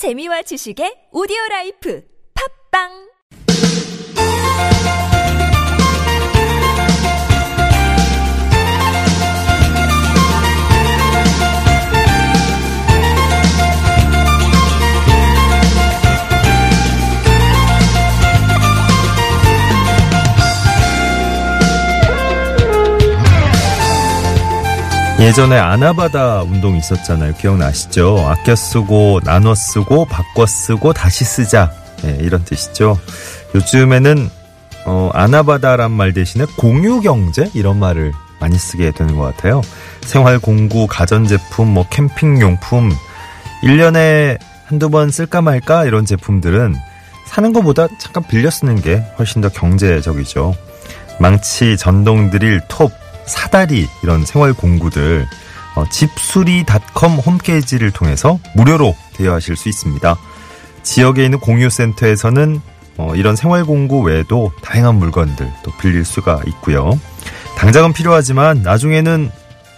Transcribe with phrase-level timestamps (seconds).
[0.00, 2.00] 재미와 지식의 오디오 라이프.
[2.32, 3.09] 팝빵
[25.20, 27.34] 예전에 아나바다 운동 있었잖아요.
[27.34, 28.26] 기억나시죠?
[28.26, 31.70] 아껴 쓰고 나눠 쓰고 바꿔 쓰고 다시 쓰자.
[32.02, 32.98] 네, 이런 뜻이죠.
[33.54, 34.30] 요즘에는
[34.86, 39.60] 어, 아나바다란 말 대신에 공유 경제 이런 말을 많이 쓰게 되는 것 같아요.
[40.00, 42.90] 생활 공구, 가전제품, 뭐 캠핑용품
[43.62, 46.74] 1년에 한두 번 쓸까 말까 이런 제품들은
[47.26, 50.54] 사는 것보다 잠깐 빌려 쓰는 게 훨씬 더 경제적이죠.
[51.20, 52.90] 망치, 전동 드릴, 톱,
[53.26, 55.26] 사다리 이런 생활 공구들
[55.76, 60.16] 어, 집수리닷컴 홈페이지를 통해서 무료로 대여하실 수 있습니다.
[60.82, 62.60] 지역에 있는 공유센터에서는
[62.96, 66.98] 어, 이런 생활 공구 외에도 다양한 물건들 또 빌릴 수가 있고요.
[67.56, 69.30] 당장은 필요하지만 나중에는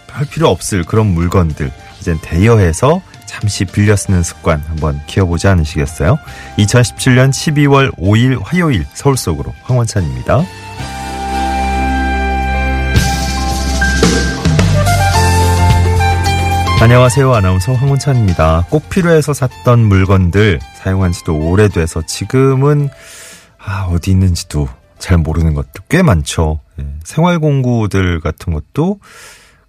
[0.07, 6.19] 별 필요 없을 그런 물건들 이젠 대여해서 잠시 빌려 쓰는 습관 한번 키워보지 않으시겠어요?
[6.57, 10.43] 2017년 12월 5일 화요일 서울 속으로 황원찬입니다.
[16.83, 17.33] 안녕하세요.
[17.33, 18.67] 아나운서 황훈찬입니다.
[18.69, 22.89] 꼭 필요해서 샀던 물건들 사용한 지도 오래돼서 지금은
[23.57, 24.67] 아, 어디 있는지도
[24.99, 26.59] 잘 모르는 것도 꽤 많죠.
[26.81, 28.99] 예, 생활 공구들 같은 것도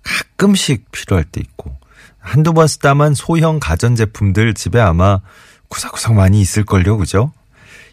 [0.03, 1.77] 가끔씩 필요할 때 있고
[2.19, 5.21] 한두 번 쓰다만 소형 가전제품들 집에 아마
[5.69, 6.99] 구석구석 많이 있을걸요.
[6.99, 7.31] 그죠?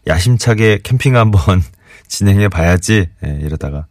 [0.08, 1.62] 야심차게 캠핑 한번
[2.10, 3.86] 진행해 봐야지 예, 이러다가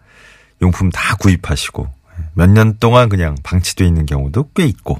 [0.61, 4.98] 용품 다 구입하시고 예, 몇년 동안 그냥 방치돼 있는 경우도 꽤 있고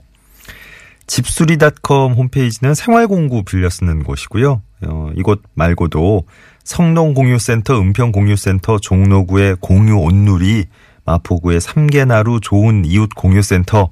[1.11, 4.62] 집수리닷컴 홈페이지는 생활공구 빌려 쓰는 곳이고요.
[4.86, 6.22] 어, 이곳 말고도
[6.62, 10.66] 성농공유센터, 은평공유센터, 종로구의 공유 온누리,
[11.05, 13.91] 마포구의 삼계나루 좋은 이웃 공유센터,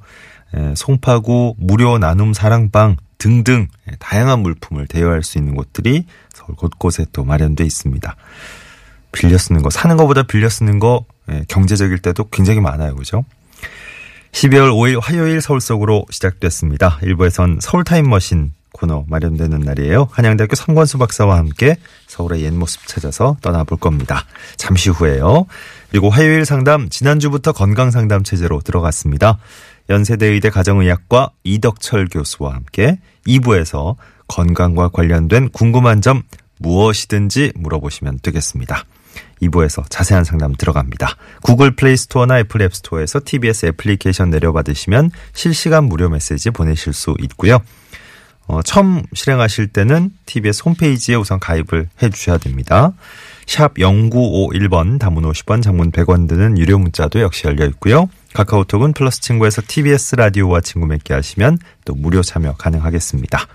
[0.54, 7.04] 에, 송파구 무료 나눔 사랑방 등등 에, 다양한 물품을 대여할 수 있는 곳들이 서울 곳곳에
[7.12, 8.14] 또 마련돼 있습니다.
[9.10, 12.94] 빌려 쓰는 거, 사는 것보다 빌려 쓰는 거 에, 경제적일 때도 굉장히 많아요.
[12.94, 13.24] 그죠?
[14.32, 16.98] 12월 5일 화요일 서울 속으로 시작됐습니다.
[17.02, 20.08] 일부에선 서울 타임머신 코너 마련되는 날이에요.
[20.12, 24.24] 한양대학교 성권수 박사와 함께 서울의 옛 모습 찾아서 떠나볼 겁니다.
[24.56, 25.46] 잠시 후에요.
[25.90, 29.38] 그리고 화요일 상담 지난주부터 건강 상담 체제로 들어갔습니다.
[29.90, 33.96] 연세대의대 가정의학과 이덕철 교수와 함께 2부에서
[34.28, 36.22] 건강과 관련된 궁금한 점
[36.58, 38.84] 무엇이든지 물어보시면 되겠습니다.
[39.42, 41.16] 2부에서 자세한 상담 들어갑니다.
[41.42, 47.60] 구글 플레이 스토어나 애플 앱 스토어에서 TBS 애플리케이션 내려받으시면 실시간 무료 메시지 보내실 수 있고요.
[48.48, 52.92] 어, 처음 실행하실 때는 TBS 홈페이지에 우선 가입을 해 주셔야 됩니다.
[53.46, 58.08] 샵 0951번 담은 50원 장문 100원 드는 유료 문자도 역시 열려 있고요.
[58.32, 63.46] 카카오톡은 플러스 친구에서 TBS 라디오와 친구 맺게 하시면 또 무료 참여 가능하겠습니다.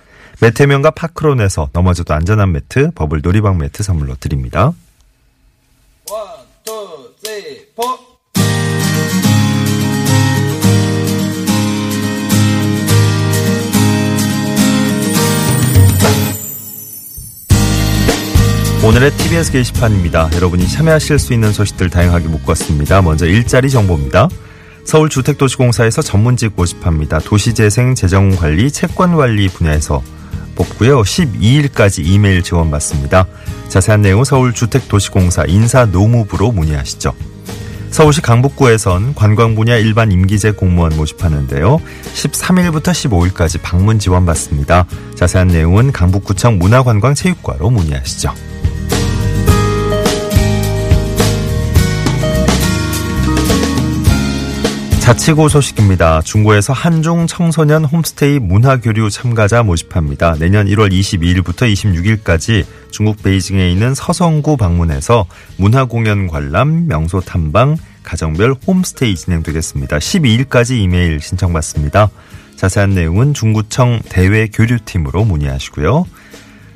[0.41, 4.73] 매태면과 파크론에서 넘어져도 안전한 매트, 버블 놀이방 매트 선물로 드립니다.
[7.75, 7.83] 포.
[18.85, 20.29] 오늘의 TBS 게시판입니다.
[20.35, 23.01] 여러분이 참여하실 수 있는 소식들 다양하게 묶었습니다.
[23.01, 24.27] 먼저 일자리 정보입니다.
[24.83, 27.19] 서울주택도시공사에서 전문직 모집합니다.
[27.19, 30.03] 도시재생, 재정관리, 채권관리 분야에서
[30.55, 31.01] 뽑고요.
[31.01, 33.25] 12일까지 이메일 지원 받습니다.
[33.69, 37.32] 자세한 내용은 서울주택도시공사 인사노무부로 문의하시죠.
[37.93, 41.79] 서울시 강북구에선 관광 분야 일반 임기제 공무원 모집하는데요.
[42.15, 44.87] 13일부터 15일까지 방문 지원 받습니다.
[45.13, 48.33] 자세한 내용은 강북구청 문화관광체육과로 문의하시죠.
[55.03, 56.21] 자치구 소식입니다.
[56.21, 60.37] 중구에서 한중 청소년 홈스테이 문화교류 참가자 모집합니다.
[60.39, 61.69] 내년 1월 22일부터
[62.23, 65.25] 26일까지 중국 베이징에 있는 서성구 방문해서
[65.57, 69.97] 문화공연 관람, 명소 탐방, 가정별 홈스테이 진행되겠습니다.
[69.97, 72.09] 12일까지 이메일 신청받습니다.
[72.55, 76.05] 자세한 내용은 중구청 대외 교류팀으로 문의하시고요.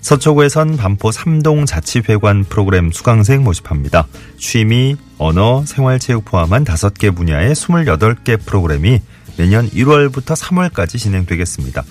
[0.01, 4.07] 서초구에선 반포 3동 자치회관 프로그램 수강생 모집합니다.
[4.39, 9.01] 취미, 언어, 생활체육 포함한 5개 분야의 28개 프로그램이
[9.37, 11.83] 내년 1월부터 3월까지 진행되겠습니다.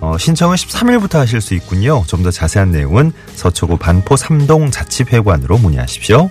[0.00, 2.04] 어, 신청은 13일부터 하실 수 있군요.
[2.06, 6.30] 좀 더 자세한 내용은 서초구 반포 3동 자치회관으로 문의하십시오.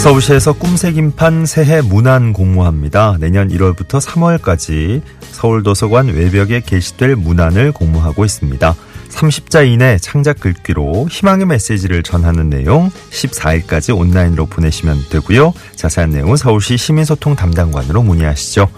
[0.00, 3.18] 서울시에서 꿈새김판 새해 문안 공모합니다.
[3.20, 5.02] 내년 1월부터 3월까지
[5.32, 8.74] 서울도서관 외벽에 게시될 문안을 공모하고 있습니다.
[9.10, 15.52] 30자 이내 창작 글귀로 희망의 메시지를 전하는 내용 14일까지 온라인으로 보내시면 되고요.
[15.76, 18.68] 자세한 내용은 서울시 시민소통 담당관으로 문의하시죠.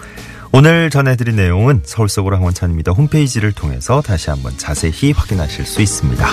[0.51, 2.91] 오늘 전해드린 내용은 서울 속으로 황원찬입니다.
[2.91, 6.27] 홈페이지를 통해서 다시 한번 자세히 확인하실 수 있습니다.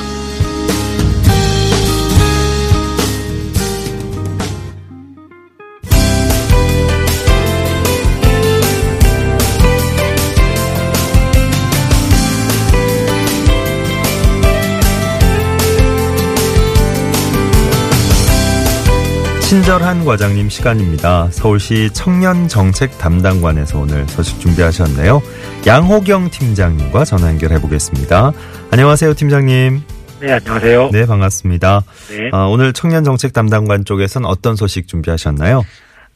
[19.50, 21.26] 친절한 과장님 시간입니다.
[21.32, 25.20] 서울시 청년 정책 담당관에서 오늘 소식 준비하셨네요.
[25.67, 28.31] 양호경 팀장님과 전화 연결해 보겠습니다.
[28.70, 29.81] 안녕하세요, 팀장님.
[30.20, 30.91] 네, 안녕하세요.
[30.93, 31.81] 네, 반갑습니다.
[32.11, 32.31] 네.
[32.31, 35.64] 아, 오늘 청년 정책 담당관 쪽에선 어떤 소식 준비하셨나요?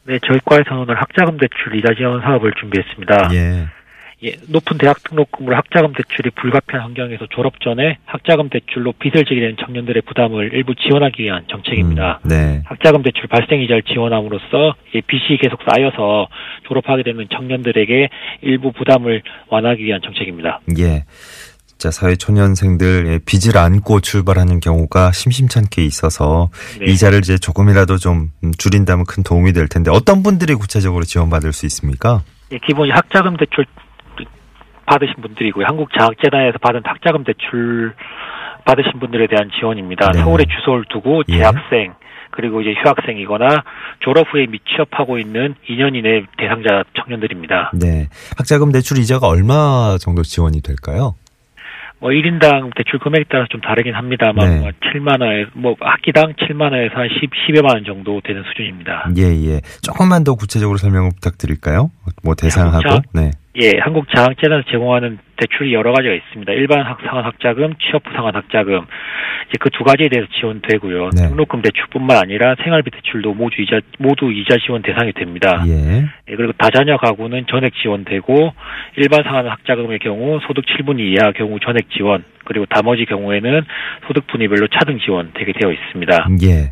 [0.07, 3.31] 네, 저희 과에서는 오늘 학자금 대출 이자 지원 사업을 준비했습니다.
[3.33, 3.67] 예.
[4.25, 9.55] 예, 높은 대학 등록금으로 학자금 대출이 불가피한 환경에서 졸업 전에 학자금 대출로 빚을 지게 되는
[9.57, 12.21] 청년들의 부담을 일부 지원하기 위한 정책입니다.
[12.23, 12.61] 음, 네.
[12.65, 16.27] 학자금 대출 발생 이자를 지원함으로써 이 빚이 계속 쌓여서
[16.67, 18.09] 졸업하게 되는 청년들에게
[18.41, 20.61] 일부 부담을 완화하기 위한 정책입니다.
[20.79, 21.03] 예.
[21.77, 26.49] 자, 사회 초년생들 예, 빚을 안고 출발하는 경우가 심심찮게 있어서
[26.79, 26.91] 네.
[26.91, 31.67] 이자를 이제 조금이라도 좀 음, 줄인다면 큰 도움이 될 텐데 어떤 분들이 구체적으로 지원받을 수
[31.67, 32.23] 있습니까?
[32.51, 33.65] 예, 기본이 학자금 대출
[34.85, 35.65] 받으신 분들이고요.
[35.67, 37.93] 한국장학재단에서 받은 학자금 대출
[38.65, 40.11] 받으신 분들에 대한 지원입니다.
[40.11, 40.19] 네.
[40.19, 41.37] 서울에 주소를 두고 예.
[41.37, 41.93] 재학생
[42.31, 43.63] 그리고 이제 휴학생이거나
[43.99, 47.71] 졸업 후에 미취업하고 있는 2년 이내 대상자 청년들입니다.
[47.73, 48.07] 네.
[48.37, 51.15] 학자금 대출 이자가 얼마 정도 지원이 될까요?
[51.99, 54.59] 뭐 1인당 대출 금액에 따라서 좀 다르긴 합니다만 네.
[54.59, 59.11] 뭐 7만 원에 뭐 학기당 7만 원에서 한 10, 10여만 원 정도 되는 수준입니다.
[59.17, 59.61] 예, 예.
[59.81, 61.89] 조금만 더 구체적으로 설명을 부탁드릴까요?
[62.21, 62.89] 뭐 대상하고.
[62.89, 63.31] 자, 네.
[63.61, 66.51] 예, 한국장학재단에서 제공하는 대출이 여러 가지가 있습니다.
[66.53, 68.85] 일반 학 상환 학자금, 취업 후 상환 학자금.
[69.49, 71.09] 이제 그 두 가지에 대해서 지원되고요.
[71.09, 71.27] 네.
[71.29, 75.63] 등록금 대출뿐만 아니라 생활비 대출도 모두 이자 모두 이자 지원 대상이 됩니다.
[75.67, 76.05] 예.
[76.29, 78.53] 예, 그리고 다자녀 가구는 전액 지원되고
[78.95, 83.61] 일반 상환 학자금의 경우 소득 7분 이하 경우 전액 지원 그리고 나머지 경우에는
[84.07, 86.29] 소득 분위별로 차등 지원 되게 되어 있습니다.
[86.43, 86.71] 예.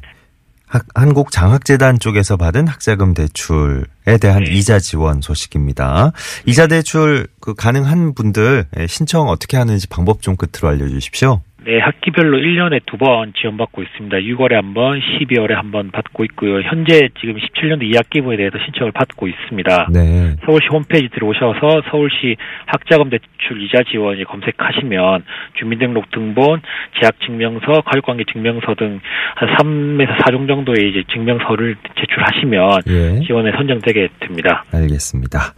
[0.74, 4.52] 학- 한국 장학재단 쪽에서 받은 학자금 대출에 대한 네.
[4.52, 6.12] 이자 지원 소식입니다.
[6.48, 11.42] 이자 대출 그 가능한 분들 예, 신청 어떻게 하는지 방법 좀 끝으로 알려주십시오.
[11.66, 14.18] 네, 학기별로 1년에 두 번 지원받고 있습니다.
[14.18, 16.62] 6월에 한 번, 12월에 한 번 받고 있고요.
[16.62, 19.88] 현재 지금 17년도 2학기부에 대해서 신청을 받고 있습니다.
[19.92, 20.36] 네.
[20.46, 22.36] 서울시 홈페이지 들어오셔서 서울시
[22.68, 25.24] 학자금 대출 이자 지원을 검색하시면
[25.60, 26.62] 주민등록 등본,
[27.00, 29.00] 재학 증명서, 가족관계 증명서 등
[29.36, 33.26] 한 3에서 4종 정도의 이제 증명서를 제출하시면 예.
[33.26, 34.64] 지원에 선정되게 됩니다.
[34.72, 35.54] 알겠습니다.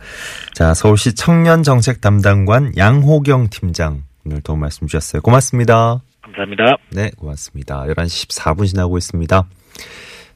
[0.53, 5.22] 자, 서울시 청년 정책 담당관 양호경 팀장 오늘 도움 말씀 주셨어요.
[5.22, 6.01] 고맙습니다.
[6.24, 6.77] 감사합니다.
[6.92, 7.83] 네, 고맙습니다.
[7.83, 9.48] 11시 14분 지나고 있습니다.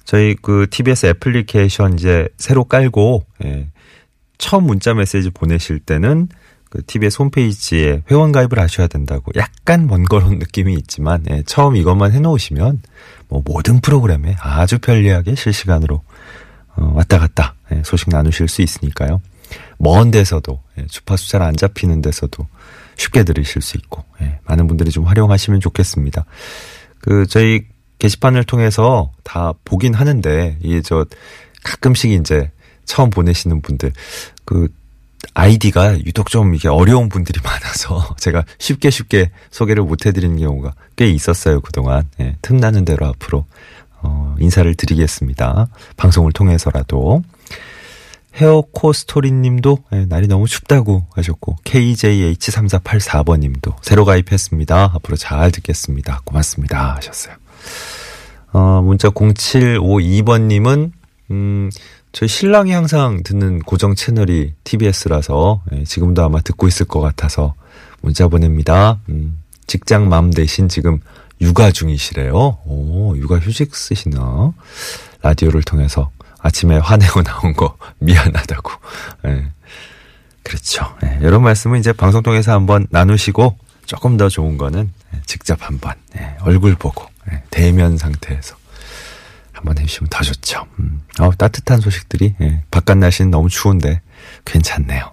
[0.06, 3.68] 저희 그 TBS 애플리케이션 이제 새로 깔고, 예,
[4.38, 6.30] 처음 문자 메시지 보내실 때는
[6.70, 12.82] 그 TBS 홈페이지에 회원 가입을 하셔야 된다고 약간 번거로운 느낌이 있지만, 예, 처음 이것만 해놓으시면
[13.28, 16.04] 뭐 모든 프로그램에 아주 편리하게 실시간으로
[16.76, 19.20] 어, 왔다 갔다 예, 소식 나누실 수 있으니까요.
[19.80, 22.48] 먼 데서도 예, 주파수 잘 안 잡히는 데서도
[23.00, 26.26] 쉽게 들으실 수 있고 예, 많은 분들이 좀 활용하시면 좋겠습니다.
[27.00, 27.62] 그 저희
[27.98, 31.06] 게시판을 통해서 다 보긴 하는데 이게 저
[31.64, 32.52] 가끔씩 이제
[32.86, 33.94] 처음 보내시는 분들
[34.46, 34.68] 그
[35.34, 41.08] 아이디가 유독 좀 이게 어려운 분들이 많아서 제가 쉽게 쉽게 소개를 못 해드리는 경우가 꽤
[41.08, 42.08] 있었어요 그동안.
[42.20, 43.46] 예, 틈나는 대로 앞으로
[44.02, 45.68] 어, 인사를 드리겠습니다.
[45.98, 47.22] 방송을 통해서라도
[48.40, 54.92] 헤어코 스토리 님도 예, 날이 너무 춥다고 하셨고 KJH3484번 님도 새로 가입했습니다.
[54.96, 56.22] 앞으로 잘 듣겠습니다.
[56.24, 56.96] 고맙습니다.
[56.96, 57.36] 하셨어요.
[58.54, 60.94] 어, 문자 0752번 님은
[61.32, 61.70] 음,
[62.14, 67.56] 저희 신랑이 항상 듣는 고정 채널이 TBS라서 예, 지금도 아마 듣고 있을 것 같아서
[68.02, 69.00] 문자 보냅니다.
[69.10, 71.00] 음, 직장 맘 대신 지금
[71.42, 72.34] 육아 중이시래요.
[72.66, 74.54] 오, 육아 휴직 쓰시나?
[75.22, 76.10] 라디오를 통해서
[76.42, 78.72] 아침에 화내고 나온 거 미안하다고.
[79.28, 79.52] 예.
[80.44, 80.86] 그렇죠.
[81.04, 85.94] 예, 이런 말씀은 이제 방송 통해서 한번 나누시고 조금 더 좋은 거는 예, 직접 한번
[86.18, 88.56] 예, 얼굴 보고 예, 대면 상태에서
[89.52, 90.66] 한번 해주시면 더 좋죠.
[90.80, 94.02] 음, 어, 따뜻한 소식들이 예, 바깥 날씨는 너무 추운데
[94.46, 95.12] 괜찮네요.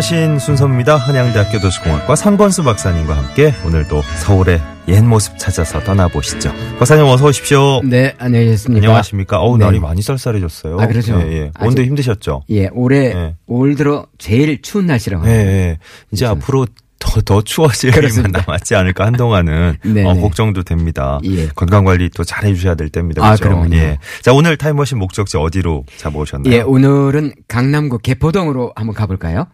[0.00, 0.96] 타임머신 순서입니다.
[0.96, 6.52] 한양대학교 도시공학과 상건수 박사님과 함께 오늘도 서울의 옛 모습 찾아서 떠나보시죠.
[6.78, 7.80] 박사님 어서 오십시오.
[7.82, 8.86] 네, 안녕하셨습니까?
[8.86, 9.38] 안녕하십니까.
[9.40, 9.64] 어우, 네.
[9.64, 10.78] 날이 많이 쌀쌀해졌어요.
[10.78, 11.18] 아, 그러죠.
[11.22, 11.50] 예, 예.
[11.54, 12.42] 아주- 오늘도 힘드셨죠?
[12.50, 13.34] 예, 올해 네.
[13.46, 15.50] 올 들어 제일 추운 날씨라고 예, 합니다.
[15.50, 15.78] 예.
[16.10, 16.66] 이제 앞으로
[16.98, 18.32] 더, 더 추워질 일만.
[18.32, 20.20] 남았지 않을까 한동안은 네, 어, 네.
[20.20, 21.20] 걱정도 됩니다.
[21.24, 21.48] 예.
[21.48, 23.22] 건강 관리 또 잘 해주셔야 될 때입니다.
[23.24, 23.44] 아, 그렇죠?
[23.44, 23.74] 그럼요.
[23.74, 23.98] 예.
[24.22, 26.52] 자 오늘 타임머신 목적지 어디로 잡아오셨나요?
[26.54, 29.46] 예, 오늘은 강남구 개포동으로 한번 가볼까요?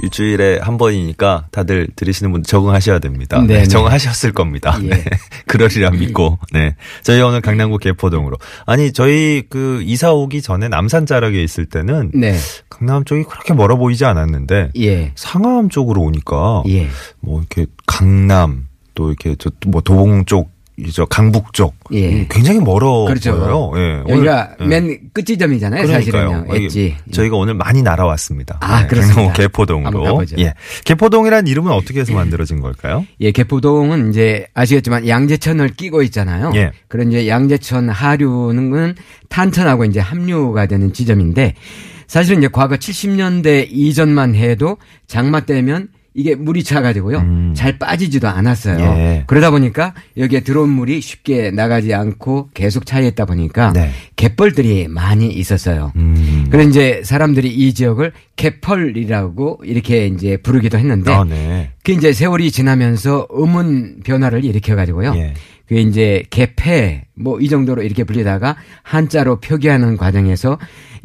[0.00, 3.40] 일주일에 한 번이니까 다들 들으시는 분 적응하셔야 됩니다.
[3.40, 3.64] 네, 네, 네.
[3.66, 4.78] 적응하셨을 겁니다.
[4.84, 4.88] 예.
[4.90, 5.04] 네.
[5.48, 6.38] 그러리라 믿고.
[6.52, 6.76] 네.
[7.02, 8.36] 저희 오늘 강남구 개포동으로.
[8.64, 12.36] 아니, 저희 그 이사 오기 전에 남산 자락에 있을 때는 네,
[12.70, 16.88] 강남 쪽이 그렇게 멀어 보이지 않았는데 예, 상암 쪽으로 오니까 예,
[17.20, 22.26] 뭐 이렇게 강남 또 이렇게 저 뭐 도봉 쪽, 이저 강북 쪽 예.
[22.28, 23.36] 굉장히 멀어 그렇죠.
[23.36, 23.72] 보여요.
[23.76, 24.12] 예.
[24.12, 24.80] 여기가 오늘, 예.
[24.80, 26.44] 맨 끝지점이잖아요, 그러니까요.
[26.44, 26.66] 사실은요.
[26.66, 26.96] 엣지.
[27.10, 28.58] 저희가 오늘 많이 날아왔습니다.
[28.60, 29.16] 아, 그렇습니다.
[29.16, 30.24] 강남구 개포동으로.
[30.38, 30.54] 예.
[30.84, 33.04] 개포동이란 이름은 어떻게 해서 만들어진 걸까요?
[33.20, 36.52] 예, 개포동은 이제 아시겠지만 양재천을 끼고 있잖아요.
[36.54, 36.70] 예.
[36.86, 38.94] 그런 이제 양재천 하류는
[39.28, 41.54] 탄천하고 이제 합류가 되는 지점인데
[42.06, 44.76] 사실은 이제 과거 70년대 이전만 해도
[45.08, 47.18] 장마 때면 이게 물이 차가지고요.
[47.18, 47.52] 음.
[47.54, 48.80] 잘 빠지지도 않았어요.
[48.80, 49.24] 예.
[49.28, 53.92] 그러다 보니까 여기에 들어온 물이 쉽게 나가지 않고 계속 차에 있다 보니까 네.
[54.16, 55.92] 갯벌들이 많이 있었어요.
[55.94, 56.48] 음.
[56.50, 61.70] 그래서 이제 사람들이 이 지역을 개펄이라고 이렇게 이제 부르기도 했는데 아, 네.
[61.84, 65.12] 그 이제 세월이 지나면서 음운 변화를 일으켜 가지고요.
[65.14, 65.34] 예.
[65.68, 70.58] 그 이제 개폐 뭐 이 정도로 이렇게 불리다가 한자로 표기하는 과정에서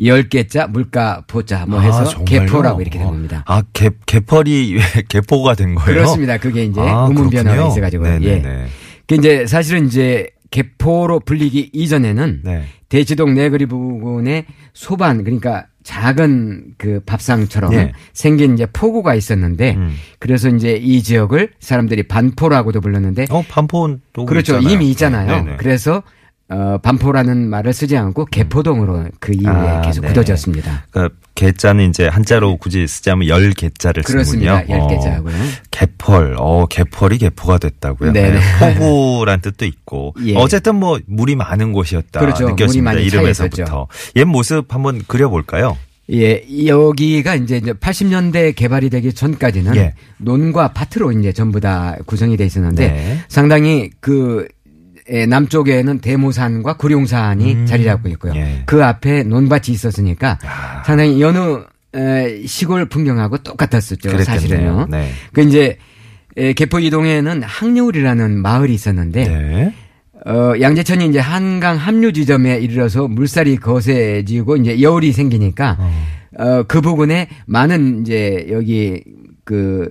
[0.03, 2.23] 열 개자 물가 보자 뭐 해서 아?
[2.23, 3.11] 개포라고 이렇게 된 어.
[3.11, 3.43] 겁니다.
[3.45, 5.85] 아, 개, 개펄이 왜 개포가 된 거예요?
[5.99, 6.37] 그렇습니다.
[6.37, 7.29] 그게 이제 아, 그렇군요.
[7.29, 8.19] 변화가 있어 가지고요.
[8.23, 8.65] 예.
[9.07, 12.63] 그 이제 사실은 이제 개포로 불리기 이전에는 네.
[12.89, 17.91] 대치동 내거리 부근에 소반 그러니까 작은 그 밥상처럼 예.
[18.13, 19.95] 생긴 이제 포구가 있었는데 음.
[20.19, 24.73] 그래서 이제 이 지역을 사람들이 반포라고도 불렀는데 어, 반포도 그렇죠 있잖아요.
[24.73, 25.43] 이미 있잖아요.
[25.43, 25.57] 네네.
[25.57, 26.03] 그래서
[26.53, 30.09] 어, 반포라는 말을 쓰지 않고 개포동으로 그 이후에 아, 계속 네.
[30.09, 30.85] 굳어졌습니다.
[30.91, 34.63] 그러니까 개자는 이제 한자로 굳이 쓰자면 열 개자를 그렇습니다.
[34.69, 35.33] 열 어, 개자고요.
[35.71, 38.11] 개펄, 어, 개펄이 개포가 됐다고요.
[38.11, 38.39] 네네.
[38.77, 40.13] 포구란 뜻도 있고.
[40.25, 40.35] 예.
[40.35, 42.19] 어쨌든 뭐 물이 많은 곳이었다.
[42.19, 42.55] 그렇죠.
[42.55, 43.87] 차 이름에서부터.
[44.15, 45.75] 옛 모습 한번 그려볼까요?
[46.11, 49.93] 예, 여기가 이제 80년대 개발이 되기 전까지는 예.
[50.17, 53.19] 논과 밭으로 이제 전부 다 구성이 돼 있었는데 네.
[53.29, 54.47] 상당히 그 에,
[55.27, 57.65] 남쪽에는 대모산과 구룡산이 음.
[57.65, 58.33] 자리 잡고 있고요.
[58.35, 58.63] 예.
[58.65, 60.83] 그 앞에 논밭이 있었으니까 아.
[60.85, 61.59] 상당히 여느
[61.95, 64.09] 에, 시골 풍경하고 똑같았었죠.
[64.09, 64.23] 그랬겠네요.
[64.25, 64.87] 사실은요.
[64.89, 65.11] 네.
[65.33, 65.77] 그 이제
[66.37, 69.73] 에, 개포 이동에는 항려울이라는 마을이 있었는데 네.
[70.25, 75.77] 어, 양재천이 이제 한강 합류 지점에 이르러서 물살이 거세지고 이제 여울이 생기니까
[76.39, 79.03] 어, 그 부근에 많은 이제 여기
[79.43, 79.89] 그,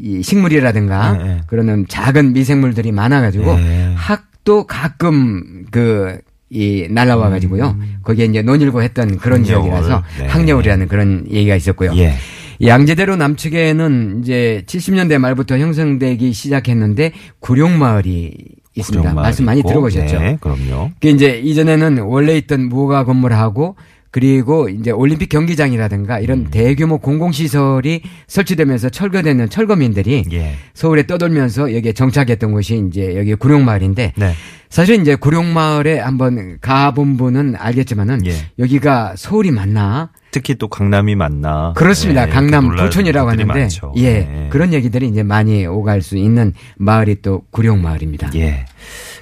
[0.00, 1.40] 이 식물이라든가 네, 네.
[1.46, 3.92] 그러는 작은 미생물들이 많아가지고 네.
[3.94, 6.18] 학 도 가끔 그,
[6.50, 7.76] 이 날라와 가지고요.
[8.02, 9.44] 거기에 이제 논일고 했던 그런 음.
[9.44, 9.62] 항려울.
[9.62, 10.26] 지역이라서 네.
[10.26, 11.92] 항려울이라는 그런 얘기가 있었고요.
[11.96, 12.14] 예.
[12.62, 18.34] 양재대로 남측에는 이제 70년대 말부터 형성되기 시작했는데 구룡마을이
[18.76, 19.02] 있습니다.
[19.02, 19.70] 구룡마을 말씀 많이 있고.
[19.70, 20.18] 들어보셨죠?
[20.18, 20.90] 네, 그럼요.
[21.00, 23.76] 그 이제 이전에는 원래 있던 무가 건물하고
[24.14, 26.46] 그리고 이제 올림픽 경기장이라든가 이런 음.
[26.48, 30.52] 대규모 공공시설이 설치되면서 철거되는 철거민들이 예.
[30.72, 34.32] 서울에 떠돌면서 여기에 정착했던 곳이 이제 여기 구룡마을인데 네.
[34.70, 38.34] 사실 이제 구룡마을에 한번 가본 분은 알겠지만은 예.
[38.60, 40.10] 여기가 서울이 맞나?
[40.30, 41.72] 특히 또 강남이 맞나.
[41.76, 42.26] 그렇습니다.
[42.26, 43.94] 네, 강남 부촌이라고 하는데 많죠.
[43.96, 44.46] 예 네.
[44.50, 48.30] 그런 얘기들이 이제 많이 오갈 수 있는 마을이 또 구룡마을입니다.
[48.36, 48.64] 예.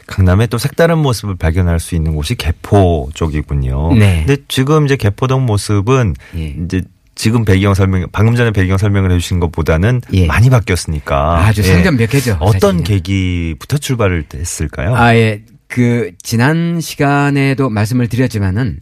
[0.07, 3.95] 강남의 또 색다른 모습을 발견할 수 있는 곳이 개포 쪽이군요.
[3.95, 4.25] 네.
[4.27, 6.57] 근데 지금 이제 개포동 모습은 예.
[6.65, 6.83] 이제
[7.15, 10.27] 지금 배경 설명, 방금 전에 배경 설명을 해주신 것보다는 예.
[10.27, 11.47] 많이 바뀌었으니까.
[11.47, 11.67] 아주 예.
[11.67, 12.39] 상전벽해죠.
[12.41, 12.85] 어떤 사실은요.
[12.85, 14.95] 계기부터 출발을 했을까요?
[14.97, 15.41] 아 예
[15.73, 18.79] 그 지난 시간에도 말씀을 드렸지만은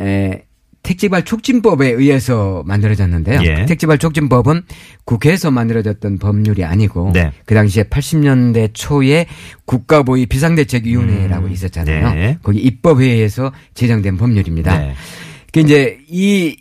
[0.00, 0.43] 에,
[0.84, 3.40] 택지발 촉진법에 의해서 만들어졌는데요.
[3.42, 3.64] 예.
[3.64, 4.62] 택지발 촉진법은
[5.04, 7.32] 국회에서 만들어졌던 법률이 아니고 네.
[7.46, 9.26] 그 당시에 80년대 초에
[9.64, 12.14] 국가보위 비상대책위원회라고 있었잖아요.
[12.14, 12.38] 네.
[12.42, 14.78] 거기 입법회의에서 제정된 법률입니다.
[14.78, 14.94] 네.
[15.52, 16.56] 그 이제 이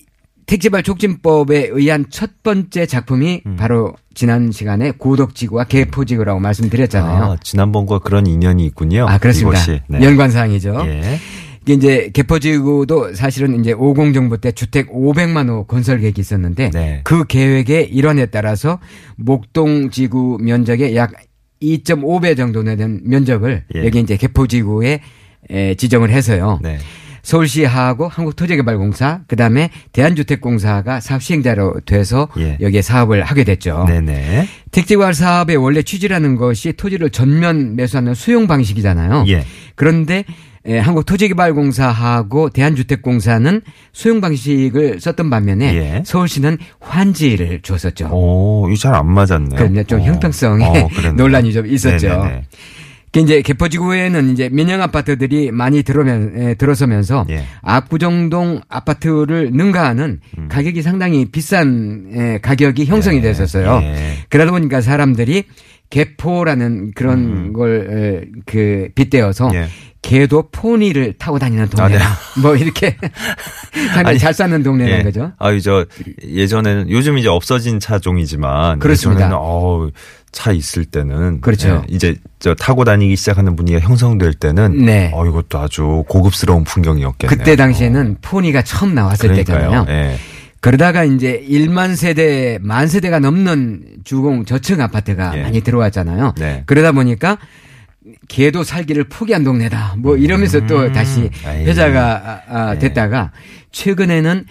[0.45, 3.55] 택지발 촉진법에 의한 첫 번째 작품이 음.
[3.57, 7.23] 바로 지난 시간에 고덕지구와 개포지구라고 말씀드렸잖아요.
[7.23, 9.05] 아, 지난번과 그런 인연이 있군요.
[9.07, 9.59] 아, 그렇습니다.
[9.87, 10.01] 네.
[10.01, 10.83] 연관사항이죠.
[10.87, 11.19] 예.
[11.63, 17.01] 이게 이제 개포지구도 사실은 이제 50 정부 때 주택 500만 호 건설 계획이 있었는데 네.
[17.03, 18.79] 그 계획의 일환에 따라서
[19.15, 21.13] 목동 지구 면적의 약
[21.61, 23.85] 2.5배 정도 되는 면적을 예.
[23.85, 24.99] 여기 이제 개포지구에
[25.49, 26.59] 에, 지정을 해서요.
[26.61, 26.77] 네.
[27.21, 32.57] 서울시하고 한국토지개발공사 그다음에 대한주택공사가 사업 시행자로 돼서 예.
[32.59, 33.85] 여기에 사업을 하게 됐죠.
[33.87, 34.47] 네네.
[34.71, 39.23] 택지개발 사업의 원래 취지라는 것이 토지를 전면 매수하는 수용 방식이잖아요.
[39.29, 39.45] 예.
[39.75, 40.25] 그런데
[40.65, 46.03] 에, 한국토지개발공사하고 대한주택공사는 수용 방식을 썼던 반면에 예.
[46.05, 48.09] 서울시는 환지를 줬었죠.
[48.11, 49.55] 오, 이거 잘안 맞았네.
[49.57, 49.83] 그럼요.
[49.83, 50.03] 좀 어.
[50.03, 51.13] 형평성에 어, 그랬네요.
[51.13, 52.07] 논란이 좀 있었죠.
[52.07, 52.43] 네네네.
[53.11, 57.43] 그 이제 개포지구에는 이제 민영 아파트들이 많이 들어면 에, 들어서면서 예.
[57.61, 63.21] 압구정동 아파트를 능가하는 가격이 상당히 비싼 에, 가격이 형성이 예.
[63.21, 63.81] 됐었어요.
[63.83, 63.95] 예.
[64.29, 65.43] 그러다 보니까 사람들이
[65.91, 69.55] 개포라는 그런 걸그 빗대어서 음.
[69.55, 69.67] 예.
[70.03, 72.05] 개도 포니를 타고 다니는 동네다.
[72.41, 72.95] 뭐 이렇게
[74.05, 75.03] 아니, 잘 사는 동네라는 예.
[75.03, 75.31] 거죠.
[75.39, 75.85] 아, 저
[76.23, 79.21] 예전에는 요즘 이제 없어진 차종이지만 그렇습니다.
[79.21, 79.91] 예전에는 어우,
[80.33, 81.83] 차 있을 때는 그렇죠.
[81.89, 85.09] 예, 이제 저 타고 다니기 시작하는 분위기가 형성될 때는 네.
[85.13, 87.37] 어 이것도 아주 고급스러운 풍경이었겠네요.
[87.37, 89.57] 그때 당시에는 포니가 처음 나왔을 그러니까요.
[89.57, 89.85] 때잖아요.
[89.89, 90.17] 예.
[90.59, 95.43] 그러다가 이제 1만 세대, 만 세대가 넘는 주공 저층 아파트가 예.
[95.43, 96.35] 많이 들어왔잖아요.
[96.37, 96.63] 네.
[96.65, 97.37] 그러다 보니까
[98.33, 99.93] 개도 살기를 포기한 동네다.
[99.99, 101.65] 뭐 이러면서 또 다시 아이.
[101.65, 102.79] 회자가 아, 아, 네.
[102.79, 103.31] 됐다가
[103.71, 104.45] 최근에는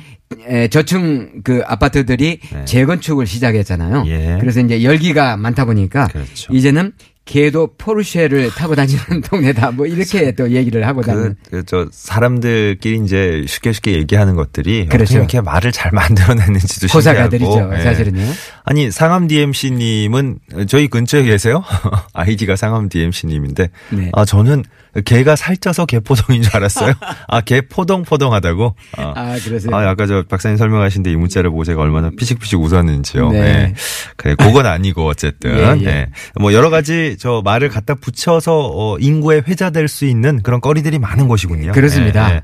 [0.47, 2.65] 에, 저층 그 아파트들이 네.
[2.65, 4.05] 재건축을 시작했잖아요.
[4.07, 4.39] 예.
[4.41, 6.53] 그래서 이제 열기가 많다 보니까 그렇죠.
[6.53, 6.93] 이제는
[7.33, 9.71] 개도 포르쉐를 타고 다니는 동네다.
[9.71, 11.37] 뭐 이렇게 또 얘기를 하고 다니는.
[11.45, 15.05] 그, 그, 저, 사람들끼리 이제 쉽게 쉽게 얘기하는 것들이 그렇죠.
[15.05, 17.51] 어떻게 이렇게 말을 잘 만들어내는지도 호사가들이죠.
[17.51, 17.75] 신기하고.
[17.75, 17.81] 예.
[17.81, 18.23] 사실은요.
[18.65, 21.65] 아니, 상암 DMC님은 저희 근처에 계세요?
[22.13, 23.71] 아이디가 상암 DMC님인데.
[23.93, 24.11] 네.
[24.13, 24.65] 아, 저는
[25.05, 26.93] 개가 살쪄서 개포동인 줄 알았어요.
[27.29, 28.77] 아, 개 포동포동하다고?
[28.99, 29.75] 아, 아, 그러세요.
[29.75, 33.31] 아, 아까 저 박사님 설명하신 데 이 문자를 보고 제가 얼마나 피식피식 웃었는지요.
[33.31, 33.39] 네.
[33.39, 33.75] 예.
[34.17, 35.57] 그래, 그건 아니고 어쨌든.
[35.59, 35.87] 예, 예.
[35.87, 36.07] 예.
[36.41, 41.29] 뭐 여러 가지 저 말을 갖다 붙여서 어, 인구에 회자될 수 있는 그런 거리들이 많은
[41.29, 41.73] 곳이군요.
[41.73, 42.31] 그렇습니다.
[42.31, 42.43] 예, 예.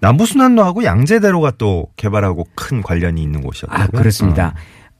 [0.00, 3.84] 남부순환로하고 양재대로가 또 개발하고 큰 관련이 있는 곳이었다고요.
[3.84, 4.54] 아, 그렇습니다.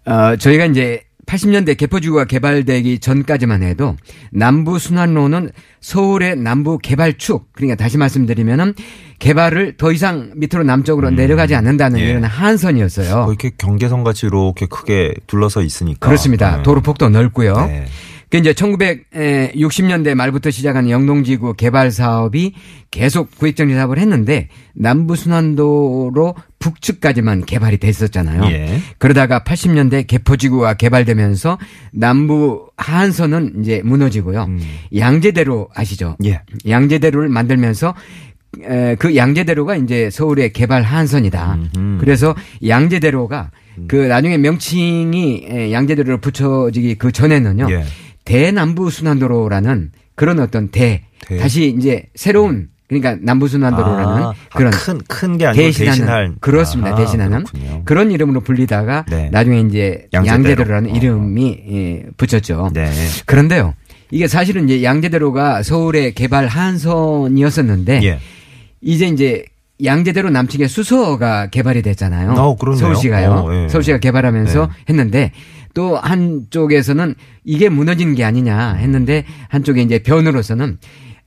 [0.04, 3.96] 어, 저희가 이제 80년대 개포지구가 개발되기 전까지만 해도
[4.32, 5.50] 남부 순환로는
[5.80, 8.74] 서울의 남부 개발축 그러니까 다시 말씀드리면은
[9.18, 12.04] 개발을 더 이상 밑으로 남쪽으로 내려가지 않는다는 예.
[12.04, 13.26] 이런 한선이었어요.
[13.26, 16.06] 거 이렇게 경계선 같이 이렇게 크게 둘러서 있으니까.
[16.06, 16.56] 그렇습니다.
[16.56, 16.62] 네.
[16.62, 17.56] 도로 폭도 넓고요.
[17.66, 17.86] 네.
[18.30, 22.52] 그 이제 1960년대 말부터 시작한 영동지구 개발 사업이
[22.90, 28.44] 계속 구획정리 사업을 했는데 남부순환도로 북측까지만 개발이 됐었잖아요.
[28.50, 28.80] 예.
[28.98, 31.58] 그러다가 80년대 개포지구가 개발되면서
[31.92, 34.44] 남부 하한선은 이제 무너지고요.
[34.44, 34.60] 음.
[34.96, 36.16] 양재대로 아시죠?
[36.24, 36.42] 예.
[36.68, 37.94] 양재대로를 만들면서
[38.62, 41.58] 에, 그 양재대로가 이제 서울의 개발 하한선이다.
[41.76, 41.98] 음흠.
[42.00, 42.34] 그래서
[42.66, 43.50] 양재대로가
[43.86, 47.68] 그 나중에 명칭이 에, 양재대로로 붙여지기 그 전에는요.
[47.70, 47.84] 예.
[48.28, 51.38] 대남부 순환도로라는 그런 어떤 대, 대.
[51.38, 56.34] 다시 이제 새로운 그러니까 남부 순환도로라는 아, 그런 큰, 큰 게 아니고 대신하는, 대신할.
[56.40, 56.90] 그렇습니다.
[56.92, 57.82] 아하, 대신하는 그렇군요.
[57.84, 59.28] 그런 이름으로 불리다가 네.
[59.30, 60.34] 나중에 이제 양재대로.
[60.48, 60.94] 양재대로 라는 어.
[60.94, 62.70] 이름이 예, 붙였죠.
[62.72, 62.90] 네.
[63.26, 63.74] 그런데요.
[64.10, 68.18] 이게 사실은 이제 양재대로가 서울의 개발 한선이었었는데 예.
[68.80, 69.44] 이제 이제
[69.84, 72.32] 양재대로 남측에 수서가 개발이 됐잖아요.
[72.32, 72.56] 어.
[72.74, 73.30] 서울시가요.
[73.30, 73.68] 어, 예.
[73.68, 74.72] 서울시가 개발하면서 네.
[74.88, 75.32] 했는데
[75.74, 80.78] 또 한쪽에서는 이게 무너진 게 아니냐 했는데 한쪽에 이제 변으로서는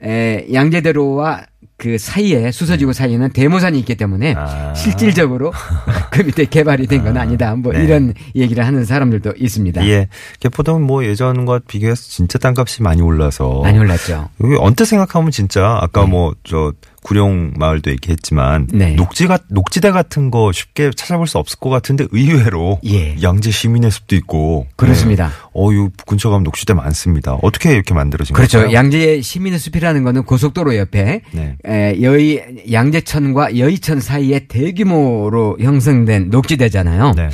[0.03, 1.45] 에, 양재대로와
[1.77, 4.71] 그 사이에 수서지구 사이에는 대모산이 있기 때문에 아.
[4.75, 5.51] 실질적으로
[6.11, 7.55] 그 밑에 개발이 된 건 아 니다.
[7.55, 7.83] 뭐 네.
[7.83, 9.87] 이런 얘기를 하는 사람들도 있습니다.
[9.87, 10.07] 예.
[10.41, 13.61] 개포동은 뭐 예전과 비교해서 진짜 땅값이 많이 올라서.
[13.63, 14.29] 많이 올랐죠.
[14.43, 16.73] 여기 언뜻 생각하면 진짜 아까 뭐저
[17.03, 18.93] 구룡 마을도 얘기했지만 네.
[18.93, 23.15] 녹지가 녹지대 같은 거 쉽게 찾아볼 수 없을 것 같은데 의외로 예.
[23.21, 25.27] 양재 시민의 숲도 있고 그렇습니다.
[25.27, 25.33] 네.
[25.53, 27.33] 어, 이 근처 가면 녹지대 많습니다.
[27.41, 28.59] 어떻게 이렇게 만들어진 그렇죠.
[28.59, 28.75] 걸까요?
[28.75, 31.57] 양재 시민의 숲이라는 거는 고속도로 옆에 네.
[31.65, 37.13] 에, 여의 양재천과 여의천 사이에 대규모로 형성된 녹지대잖아요.
[37.15, 37.29] 네.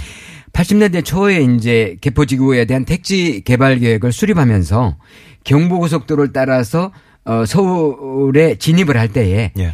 [0.54, 4.98] 80년대 초에 이제 개포지구에 대한 택지 개발 계획을 수립하면서
[5.44, 6.92] 경부고속도로를 따라서
[7.28, 9.74] 어, 서울에 진입을 할 때에 예.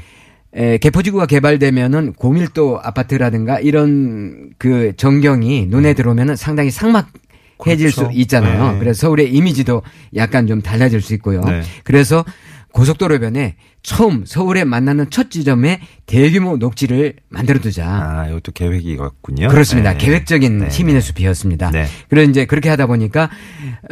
[0.55, 8.05] 에, 개포지구가 개발되면은 고밀도 아파트라든가 이런 그 전경이 눈에 들어오면은 상당히 삭막해질 그렇죠.
[8.05, 8.73] 수 있잖아요.
[8.73, 8.79] 네.
[8.79, 9.83] 그래서 서울의 이미지도
[10.15, 11.41] 약간 좀 달라질 수 있고요.
[11.41, 11.61] 네.
[11.83, 12.25] 그래서
[12.71, 17.85] 고속도로변에 처음 서울에 만나는 첫 지점에 대규모 녹지를 만들어두자.
[17.85, 19.49] 아, 이것도 계획이었군요.
[19.49, 19.91] 그렇습니다.
[19.91, 19.97] 네.
[19.97, 20.69] 계획적인 네.
[20.69, 21.71] 시민의 숲이었습니다.
[21.71, 21.85] 네.
[22.09, 23.29] 그래서 이제 그렇게 하다 보니까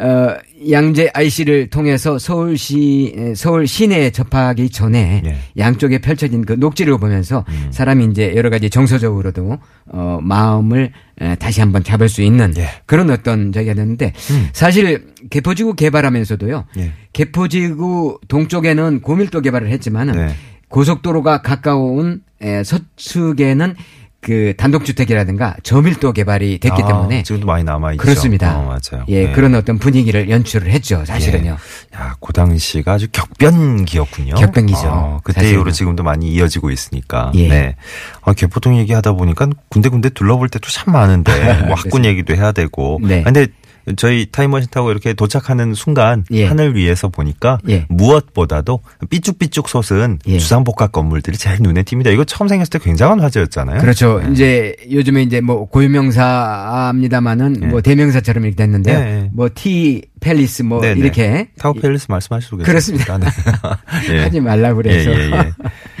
[0.00, 0.34] 어
[0.70, 5.36] 양재 IC를 통해서 서울시 에, 서울 시내에 접하기 전에 예.
[5.58, 7.68] 양쪽에 펼쳐진 그 녹지를 보면서 음.
[7.70, 12.68] 사람이 이제 여러 가지 정서적으로도 어 마음을 에, 다시 한번 잡을 수 있는 예.
[12.86, 14.12] 그런 어떤 저기가 됐는데
[14.52, 16.64] 사실 개포지구 개발하면서도요.
[16.78, 16.92] 예.
[17.12, 20.34] 개포지구 동쪽에는 고밀도 개발을 했 지만은 네.
[20.68, 23.76] 고속도로가 가까운 에, 서측에는
[24.22, 28.02] 그 단독주택이라든가 저밀도 개발이 됐기 아, 때문에 지금도 많이 남아 있죠.
[28.02, 28.56] 그렇습니다.
[28.56, 29.04] 어, 맞아요.
[29.08, 29.32] 예, 네.
[29.32, 31.04] 그런 어떤 분위기를 연출을 했죠.
[31.04, 31.56] 사실은요.
[31.96, 34.36] 야, 그 당시가 아주 격변기였군요.
[34.36, 34.86] 격변기죠.
[34.86, 35.54] 어, 그때 사실은.
[35.56, 37.32] 이후로 지금도 많이 이어지고 있으니까.
[37.34, 37.48] 예.
[37.48, 37.76] 네.
[38.22, 41.32] 아, 개포동 얘기하다 보니까 군데군데 둘러볼 때도 참 많은데
[41.66, 43.00] 뭐 학군 얘기도 해야 되고.
[43.02, 43.22] 네.
[43.22, 43.48] 아, 근데
[43.96, 46.46] 저희 타임머신 타고 이렇게 도착하는 순간 예.
[46.46, 47.86] 하늘 위에서 보니까 예.
[47.88, 50.38] 무엇보다도 삐쭉삐쭉 솟은 예.
[50.38, 52.12] 주상복합 건물들이 제일 눈에 띕니다.
[52.12, 53.80] 이거 처음 생겼을 때 굉장한 화제였잖아요.
[53.80, 54.20] 그렇죠.
[54.20, 54.32] 네.
[54.32, 57.66] 이제 요즘에 이제 뭐 고유명사입니다마는 예.
[57.66, 58.98] 뭐 대명사처럼 이렇게 됐는데요.
[58.98, 59.30] 네.
[59.32, 61.00] 뭐티 팰리스 뭐 네네.
[61.00, 63.18] 이렇게 타워 팰리스 말씀하시고 그렇습니다.
[63.18, 63.26] 네.
[64.12, 64.18] 예.
[64.20, 65.10] 하지 말라 그래서.
[65.10, 65.52] 예, 예, 예.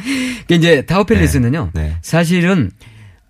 [0.46, 1.70] 그 이제 타워 팰리스는요.
[1.74, 1.96] 네, 네.
[2.02, 2.70] 사실은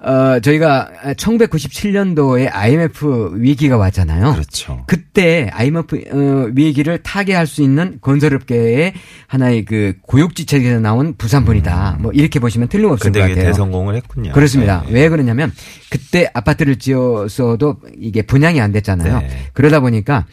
[0.04, 4.32] 어 저희가 1997년도에 IMF 위기가 왔잖아요.
[4.32, 4.82] 그렇죠.
[4.88, 8.94] 그때 IMF 어, 위기를 타개할 수 있는 건설업계의
[9.28, 11.98] 하나의 그 고육지책에서 나온 부산분이다.
[12.00, 13.12] 뭐 이렇게 보시면 틀림없을 음.
[13.12, 13.52] 근데 것 같아요.
[13.52, 14.32] 대성공을 했군요.
[14.32, 14.82] 그렇습니다.
[14.88, 14.92] 네.
[14.92, 15.52] 왜 그러냐면
[15.88, 19.20] 그때 아파트를 지었어도 이게 분양이 안 됐잖아요.
[19.20, 19.28] 네.
[19.52, 20.26] 그러다 보니까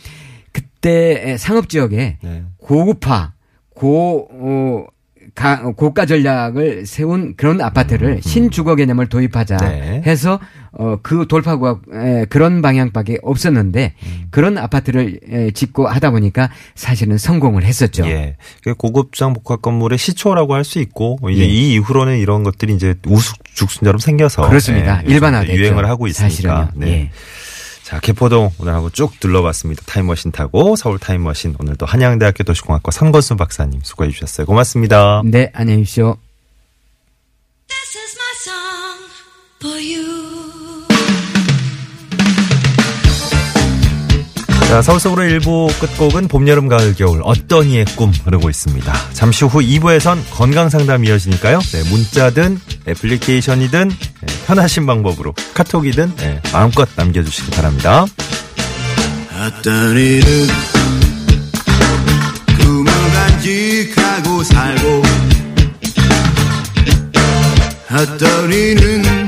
[0.52, 2.44] 그때 상업 지역에 네.
[2.58, 3.34] 고급화,
[3.76, 4.86] 고, 어,
[5.40, 10.02] 가, 고가 전략을 세운 그런 아파트를 신주거 개념을 도입하자 음, 네.
[10.06, 10.38] 해서
[10.74, 14.28] 어, 그 돌파구가 에, 그런 방향밖에 없었는데 음.
[14.32, 18.06] 그런 아파트를 에, 짓고 하다 보니까 사실은 성공을 했었죠.
[18.06, 18.36] 예.
[18.64, 21.46] 그 고급장 복합 건물의 시초라고 할 수 있고 이제 예.
[21.46, 25.02] 이 이후로는 이런 것들이 이제 우숙 죽순처럼 생겨서 그렇습니다.
[25.08, 25.58] 예, 일반화됐죠.
[25.58, 26.30] 유행을 하고 있으니까.
[26.30, 26.68] 사실은요.
[26.76, 26.88] 네.
[26.88, 27.10] 예.
[27.90, 29.82] 자, 개포동 오늘 하고 쭉 둘러봤습니다.
[29.88, 34.46] 타임머신 타고 서울 타임머신 오늘도 한양대학교 도시공학과 선건수 박사님 수고해 주셨어요.
[34.46, 35.24] 고맙습니다.
[35.26, 36.16] 네, 안녕히 계십시오.
[44.70, 48.94] 자, 서울 서울의 일부 끝곡은 봄, 여름, 가을, 겨울 어떤 이의 꿈 흐르고 있습니다.
[49.14, 51.58] 잠시 후 2부에선 건강 상담 이어지니까요.
[51.60, 58.06] 네, 문자든 애플리케이션이든 네, 편하신 방법으로 카톡이든 네, 마음껏 남겨주시기 바랍니다.
[59.34, 60.48] 어떤 이는
[62.60, 65.04] 꿈을 간직하고 살고
[67.92, 69.19] 어떤 이는